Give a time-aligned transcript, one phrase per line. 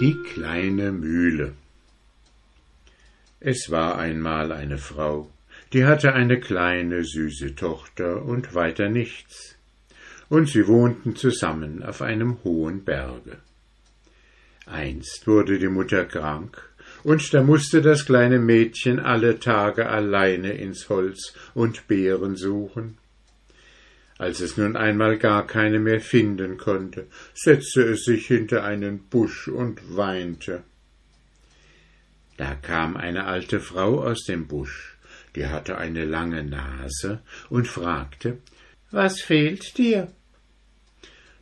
[0.00, 1.54] Die kleine Mühle
[3.40, 5.28] Es war einmal eine Frau,
[5.72, 9.56] die hatte eine kleine süße Tochter und weiter nichts,
[10.28, 13.38] und sie wohnten zusammen auf einem hohen Berge.
[14.66, 16.62] Einst wurde die Mutter krank,
[17.02, 22.98] und da musste das kleine Mädchen alle Tage alleine ins Holz und Beeren suchen.
[24.18, 29.46] Als es nun einmal gar keine mehr finden konnte, setzte es sich hinter einen Busch
[29.46, 30.64] und weinte.
[32.36, 34.96] Da kam eine alte Frau aus dem Busch,
[35.36, 38.38] die hatte eine lange Nase und fragte
[38.90, 40.12] Was fehlt dir?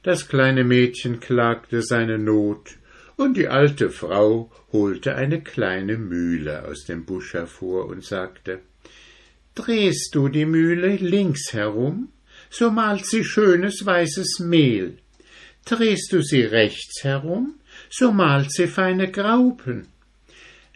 [0.02, 2.76] Das kleine Mädchen klagte seine Not,
[3.16, 8.60] und die alte Frau holte eine kleine Mühle aus dem Busch hervor und sagte
[9.54, 12.12] Drehst du die Mühle links herum,
[12.50, 14.98] so malt sie schönes weißes Mehl.
[15.64, 17.54] Drehst du sie rechts herum,
[17.90, 19.88] so malt sie feine Graupen.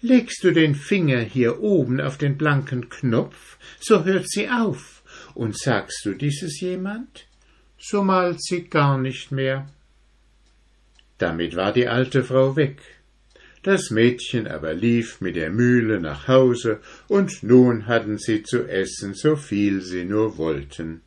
[0.00, 5.02] Legst du den Finger hier oben auf den blanken Knopf, so hört sie auf,
[5.34, 7.26] und sagst du dieses jemand,
[7.78, 9.68] so malt sie gar nicht mehr.
[11.18, 12.80] Damit war die alte Frau weg.
[13.62, 19.12] Das Mädchen aber lief mit der Mühle nach Hause, und nun hatten sie zu essen,
[19.12, 21.02] so viel sie nur wollten.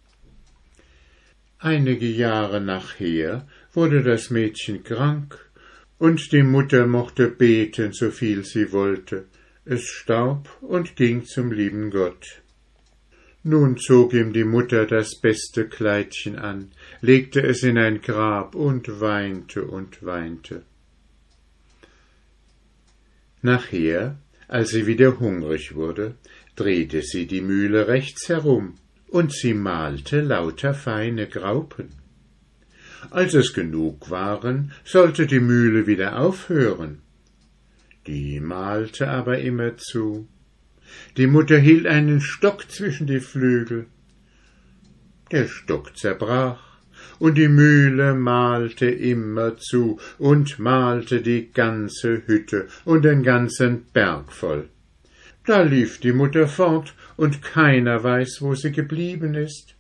[1.66, 5.39] Einige Jahre nachher wurde das Mädchen krank,
[5.97, 9.28] und die Mutter mochte beten, so viel sie wollte.
[9.64, 12.41] Es starb und ging zum lieben Gott.
[13.44, 19.00] Nun zog ihm die Mutter das beste Kleidchen an, legte es in ein Grab und
[19.00, 20.64] weinte und weinte.
[23.41, 24.17] Nachher,
[24.50, 26.16] als sie wieder hungrig wurde,
[26.58, 28.75] drehte sie die Mühle rechts herum
[29.14, 31.89] und sie malte lauter feine Graupen.
[33.11, 36.97] Als es genug waren, sollte die Mühle wieder aufhören.
[38.08, 40.28] Die malte aber immerzu.
[41.16, 43.85] Die Mutter hielt einen Stock zwischen die Flügel.
[45.31, 46.79] Der Stock zerbrach,
[47.19, 54.69] und die Mühle malte immerzu und malte die ganze Hütte und den ganzen Berg voll.
[55.46, 59.75] Da lief die Mutter fort, und keiner weiß, wo sie geblieben ist.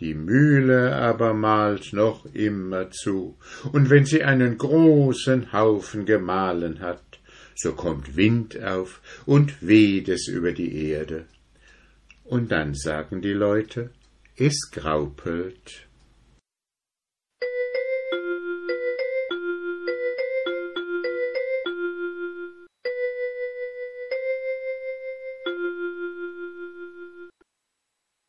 [0.00, 3.36] Die Mühle aber malt noch immer zu,
[3.72, 7.02] und wenn sie einen großen Haufen gemahlen hat,
[7.54, 11.26] so kommt Wind auf und weht es über die Erde.
[12.24, 13.90] Und dann sagen die Leute,
[14.36, 15.86] es graupelt.